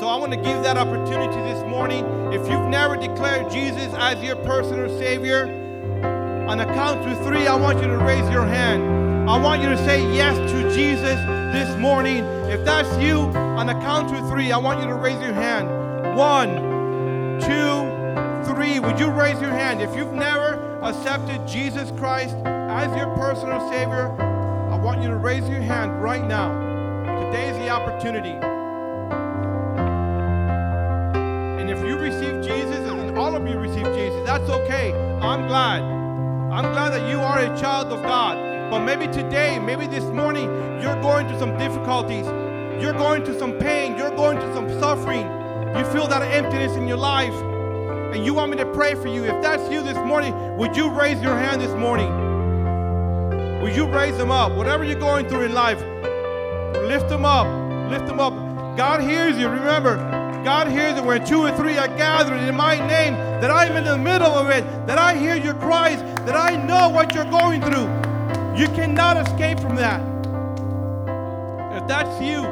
[0.00, 2.04] So I want to give that opportunity this morning.
[2.32, 5.46] If you've never declared Jesus as your personal Savior,
[6.48, 9.28] on a count of three, I want you to raise your hand.
[9.28, 12.24] I want you to say yes to Jesus this morning.
[12.50, 15.68] If that's you, on the count of three, I want you to raise your hand.
[16.16, 16.56] One,
[17.40, 18.78] two, three.
[18.80, 19.80] Would you raise your hand?
[19.80, 24.10] If you've never accepted Jesus Christ as your personal Savior,
[24.70, 26.52] I want you to raise your hand right now.
[27.24, 28.36] Today is the opportunity.
[31.60, 34.92] And if you receive Jesus, and all of you receive Jesus, that's okay.
[35.20, 35.82] I'm glad.
[35.82, 38.47] I'm glad that you are a child of God.
[38.70, 40.44] But maybe today, maybe this morning,
[40.82, 42.26] you're going through some difficulties.
[42.82, 43.96] You're going through some pain.
[43.96, 45.22] You're going through some suffering.
[45.76, 47.34] You feel that emptiness in your life.
[48.14, 49.24] And you want me to pray for you.
[49.24, 52.10] If that's you this morning, would you raise your hand this morning?
[53.62, 54.52] Would you raise them up?
[54.52, 55.80] Whatever you're going through in life,
[56.88, 57.46] lift them up.
[57.90, 58.34] Lift them up.
[58.76, 59.48] God hears you.
[59.48, 59.96] Remember,
[60.44, 63.84] God hears it where two or three are gathered in my name, that I'm in
[63.84, 67.60] the middle of it, that I hear your cries, that I know what you're going
[67.62, 68.07] through.
[68.58, 70.00] You cannot escape from that.
[71.80, 72.42] If that's you,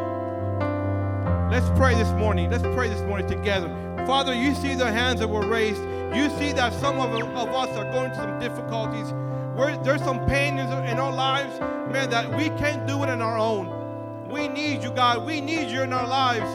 [1.51, 2.49] let's pray this morning.
[2.49, 3.67] Let's pray this morning together.
[4.07, 5.83] Father, you see the hands that were raised.
[6.15, 9.13] You see that some of, of us are going through some difficulties.
[9.57, 11.59] Where there's some pain in, in our lives,
[11.91, 14.29] man, that we can't do it on our own.
[14.31, 15.27] We need you, God.
[15.27, 16.49] We need you in our lives.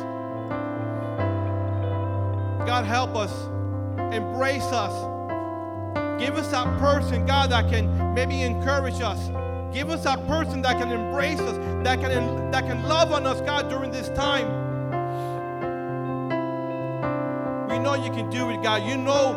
[2.65, 3.33] God, help us.
[4.15, 5.10] Embrace us.
[6.21, 9.31] Give us that person, God, that can maybe encourage us.
[9.73, 13.41] Give us that person that can embrace us, that can, that can love on us,
[13.41, 14.45] God, during this time.
[17.67, 18.87] We know you can do it, God.
[18.87, 19.33] You know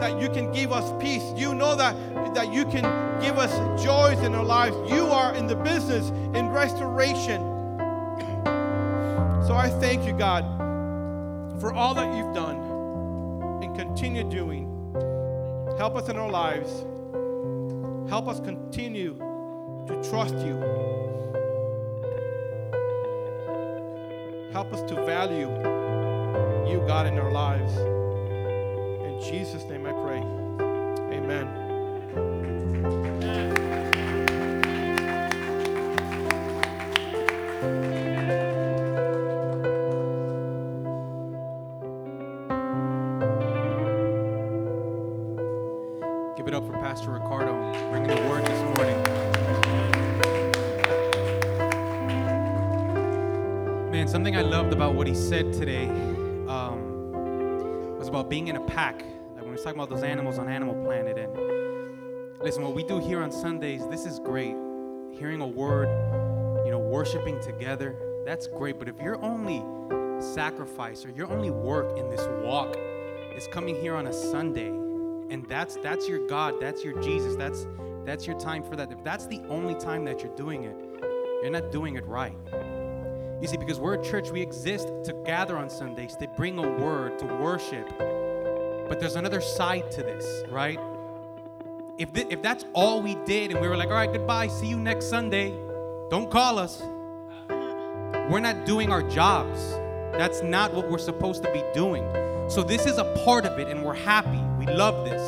[0.00, 1.22] that you can give us peace.
[1.36, 1.94] You know that,
[2.34, 2.82] that you can
[3.20, 4.76] give us joys in our lives.
[4.90, 7.40] You are in the business in restoration.
[9.46, 10.42] So I thank you, God,
[11.60, 14.73] for all that you've done and continue doing.
[15.78, 16.84] Help us in our lives.
[18.08, 19.18] Help us continue
[19.88, 20.54] to trust you.
[24.52, 25.48] Help us to value
[26.70, 27.76] you, God, in our lives.
[27.76, 30.20] In Jesus' name I pray.
[31.16, 31.63] Amen.
[58.34, 58.96] Being in a pack.
[58.96, 61.16] Like when we're talking about those animals on Animal Planet.
[61.16, 64.56] And listen, what we do here on Sundays, this is great.
[65.12, 65.86] Hearing a word,
[66.64, 67.94] you know, worshiping together,
[68.26, 68.76] that's great.
[68.76, 69.62] But if your only
[70.20, 72.74] sacrifice or your only work in this walk
[73.36, 77.68] is coming here on a Sunday, and that's that's your God, that's your Jesus, that's
[78.04, 78.90] that's your time for that.
[78.90, 80.76] If that's the only time that you're doing it,
[81.40, 82.36] you're not doing it right.
[83.40, 86.68] You see, because we're a church, we exist to gather on Sundays, to bring a
[86.68, 88.23] word, to worship.
[88.88, 90.78] But there's another side to this, right?
[91.96, 94.66] If, th- if that's all we did and we were like, all right, goodbye, see
[94.66, 95.54] you next Sunday,
[96.10, 96.82] don't call us.
[97.48, 99.72] We're not doing our jobs.
[100.12, 102.04] That's not what we're supposed to be doing.
[102.48, 104.40] So this is a part of it, and we're happy.
[104.58, 105.22] We love this.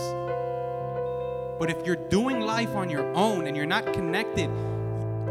[1.59, 4.51] But if you're doing life on your own and you're not connected,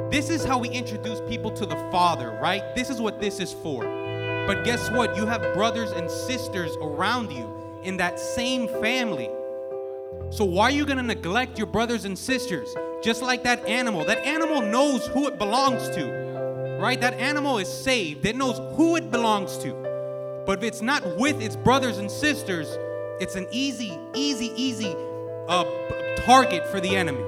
[0.10, 2.64] this is how we introduce people to the Father, right?
[2.76, 3.84] This is what this is for.
[4.48, 5.16] But guess what?
[5.16, 7.55] You have brothers and sisters around you
[7.86, 9.30] in that same family.
[10.32, 12.76] So why are you going to neglect your brothers and sisters?
[13.04, 14.04] Just like that animal.
[14.06, 16.78] That animal knows who it belongs to.
[16.82, 17.00] Right?
[17.00, 18.26] That animal is saved.
[18.26, 19.74] It knows who it belongs to.
[20.46, 22.68] But if it's not with its brothers and sisters,
[23.20, 24.94] it's an easy, easy, easy
[25.48, 25.64] uh,
[26.26, 27.22] target for the enemy.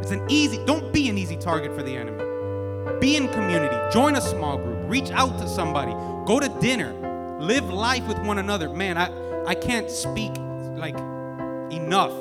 [0.00, 2.24] It's an easy, don't be an easy target for the enemy.
[3.00, 5.92] Be in community, join a small group, reach out to somebody,
[6.26, 8.68] go to dinner, live life with one another.
[8.70, 9.08] Man, I,
[9.50, 10.30] I can't speak
[10.76, 10.96] like
[11.72, 12.12] enough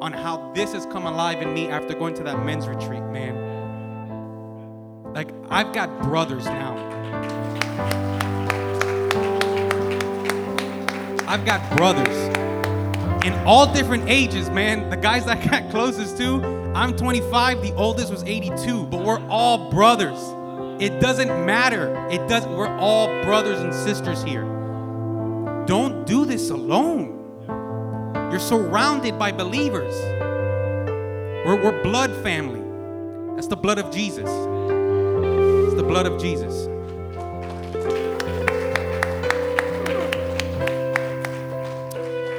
[0.00, 3.34] on how this has come alive in me after going to that men's retreat, man.
[5.12, 6.76] Like, I've got brothers now.
[11.26, 12.16] I've got brothers
[13.26, 14.90] in all different ages, man.
[14.90, 16.40] The guys I got closest to,
[16.72, 20.20] I'm 25, the oldest was 82, but we're all brothers.
[20.80, 21.96] It doesn't matter.
[22.12, 24.57] It does we're all brothers and sisters here.
[25.68, 27.44] Don't do this alone.
[28.30, 29.94] You're surrounded by believers.
[31.44, 32.62] We're, we're blood family.
[33.34, 34.30] That's the blood of Jesus.
[34.30, 36.68] It's the blood of Jesus.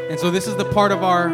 [0.10, 1.30] And so this is the part of our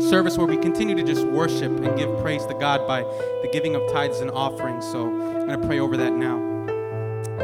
[0.00, 3.74] service where we continue to just worship and give praise to God by the giving
[3.74, 4.86] of tithes and offerings.
[4.86, 6.38] So I'm going to pray over that now.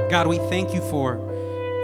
[0.08, 1.29] God, we thank you for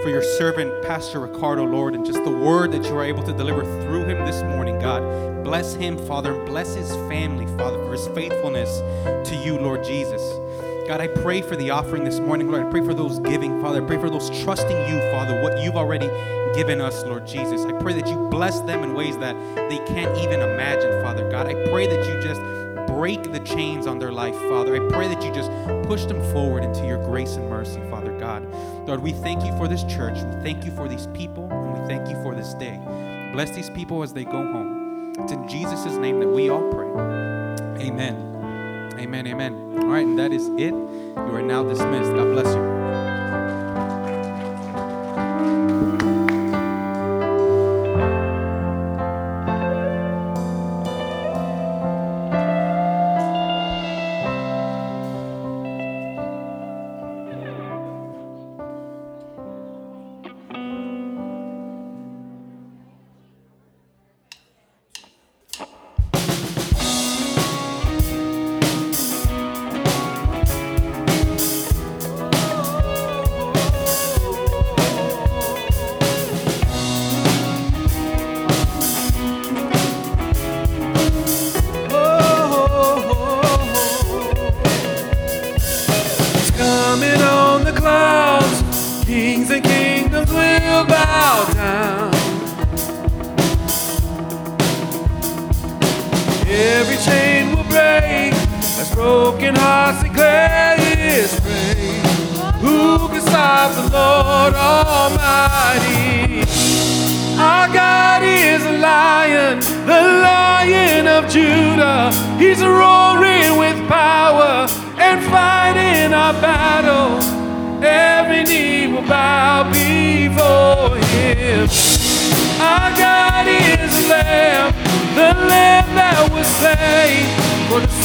[0.07, 3.32] for your servant Pastor Ricardo, Lord, and just the word that you are able to
[3.32, 5.42] deliver through him this morning, God.
[5.42, 8.78] Bless him, Father, and bless his family, Father, for his faithfulness
[9.28, 10.22] to you, Lord Jesus.
[10.86, 12.64] God, I pray for the offering this morning, Lord.
[12.64, 13.82] I pray for those giving, Father.
[13.82, 16.07] I pray for those trusting you, Father, what you've already
[16.54, 17.62] given us, Lord Jesus.
[17.62, 19.34] I pray that you bless them in ways that
[19.68, 21.48] they can't even imagine, Father God.
[21.48, 22.40] I pray that you just
[22.86, 24.76] break the chains on their life, Father.
[24.76, 25.50] I pray that you just
[25.88, 28.89] push them forward into your grace and mercy, Father God.
[28.89, 30.14] Lord, we thank you for this church.
[30.14, 32.81] We thank you for these people, and we thank you for this day.
[33.33, 35.12] Bless these people as they go home.
[35.20, 36.89] It's in Jesus' name that we all pray.
[37.87, 38.16] Amen.
[38.99, 39.29] Amen.
[39.29, 39.53] Amen.
[39.79, 40.74] All right, and that is it.
[40.74, 42.11] You are now dismissed.
[42.14, 42.86] God bless you.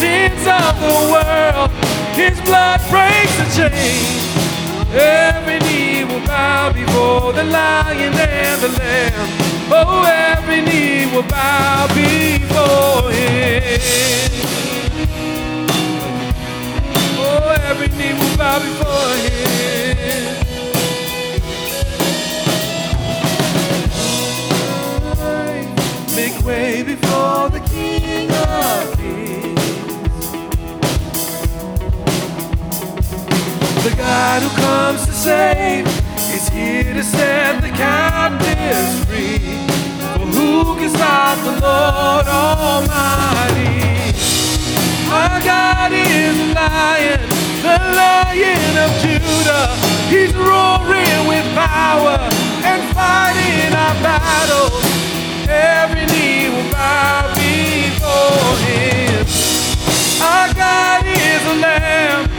[0.02, 1.70] Sins of the world.
[2.18, 4.24] His blood breaks the chains.
[4.94, 9.30] Every knee will bow before the lion and the lamb.
[9.70, 14.32] Oh, every knee will bow before him.
[17.24, 19.61] Oh, every knee will bow before him.
[34.12, 35.88] God who comes to save
[36.36, 39.40] is here to set the captives free.
[40.20, 43.80] For who can stop the Lord Almighty?
[45.08, 47.22] Our God is a lion,
[47.64, 49.68] the lion of Judah.
[50.12, 52.20] He's roaring with power
[52.68, 54.84] and fighting our battles.
[55.48, 59.24] Every knee will bow before him.
[60.20, 62.31] Our God is a lamb,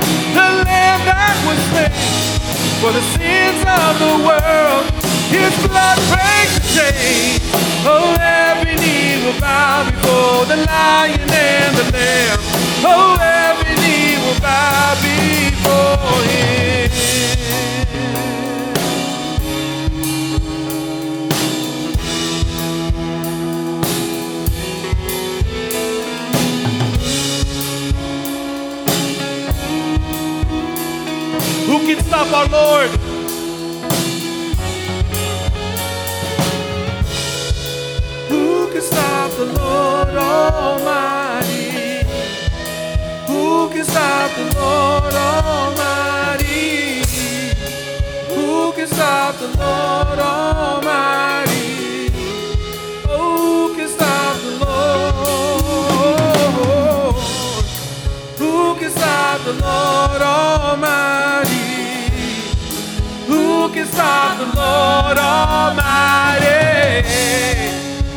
[0.72, 1.92] lamb that was slain
[2.80, 4.84] for the sins of the world.
[5.36, 7.40] His blood breaks the chains.
[7.84, 12.38] Oh, every knee will bow before the lion and the lamb.
[12.84, 17.41] Oh, every knee will bow before him.
[31.86, 32.90] Can stop our Lord?
[38.28, 42.04] Who can stop the Lord Almighty?
[43.26, 47.02] Who can stop the Lord Almighty?
[48.34, 52.10] Who can stop the Lord Almighty?
[53.08, 55.12] Who can stop the Lord?
[58.38, 61.61] Who can stop the Lord Almighty?
[63.62, 67.06] Who can stop the Lord Almighty?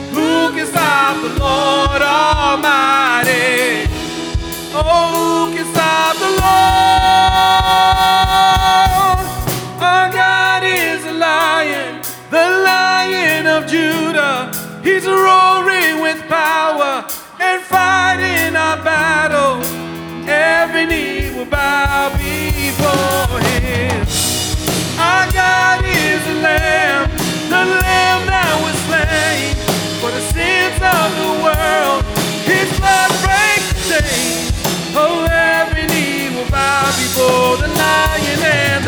[0.09, 3.85] Who can stop the Lord Almighty?
[4.73, 6.65] Oh, who can stop the Lord?
[9.83, 14.51] Our God is a lion, the lion of Judah.
[14.81, 15.34] He's roaring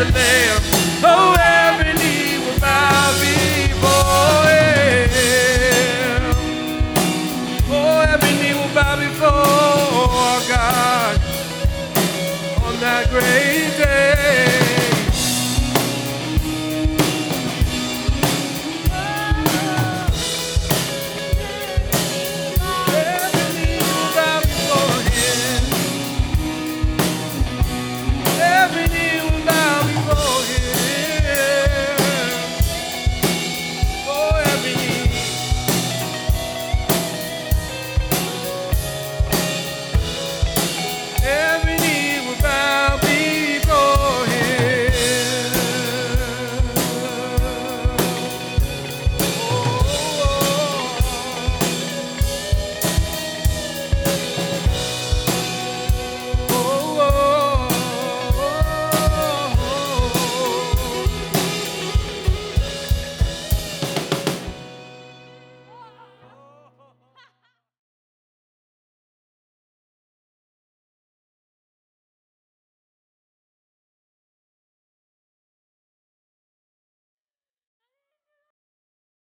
[0.04, 0.57] lion